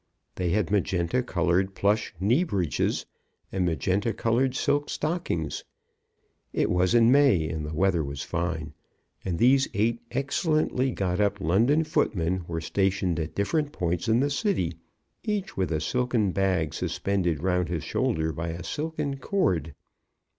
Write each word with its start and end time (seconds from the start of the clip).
They 0.33 0.49
had 0.49 0.71
magenta 0.71 1.21
coloured 1.21 1.75
plush 1.75 2.11
knee 2.19 2.43
breeches, 2.43 3.05
and 3.51 3.63
magenta 3.65 4.13
coloured 4.13 4.55
silk 4.55 4.89
stockings. 4.89 5.63
It 6.53 6.71
was 6.71 6.95
in 6.95 7.11
May, 7.11 7.47
and 7.47 7.63
the 7.63 7.75
weather 7.75 8.03
was 8.03 8.23
fine, 8.23 8.73
and 9.23 9.37
these 9.37 9.67
eight 9.75 10.01
excellently 10.09 10.89
got 10.89 11.19
up 11.21 11.39
London 11.39 11.83
footmen 11.83 12.45
were 12.47 12.61
stationed 12.61 13.19
at 13.19 13.35
different 13.35 13.71
points 13.73 14.07
in 14.07 14.21
the 14.21 14.31
city, 14.31 14.73
each 15.23 15.55
with 15.55 15.71
a 15.71 15.79
silken 15.79 16.31
bag 16.31 16.73
suspended 16.73 17.43
round 17.43 17.69
his 17.69 17.83
shoulder 17.83 18.31
by 18.33 18.47
a 18.47 18.63
silken 18.63 19.19
cord. 19.19 19.75